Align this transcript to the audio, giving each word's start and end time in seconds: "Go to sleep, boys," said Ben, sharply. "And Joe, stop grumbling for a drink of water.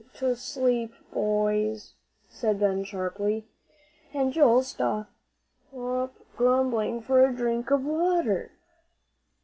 "Go 0.19 0.29
to 0.33 0.35
sleep, 0.35 0.95
boys," 1.13 1.93
said 2.27 2.59
Ben, 2.59 2.83
sharply. 2.83 3.45
"And 4.15 4.33
Joe, 4.33 4.61
stop 4.61 5.05
grumbling 6.35 7.03
for 7.03 7.23
a 7.23 7.31
drink 7.31 7.69
of 7.69 7.85
water. 7.85 8.49